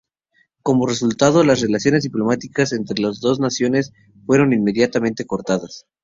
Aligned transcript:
Como 0.63 0.87
resultado, 0.87 1.43
las 1.43 1.61
relaciones 1.61 2.01
diplomáticas 2.01 2.73
entre 2.73 2.99
las 2.99 3.19
dos 3.19 3.39
naciones 3.39 3.93
fueron 4.25 4.51
inmediatamente 4.51 5.27
cortadas. 5.27 5.85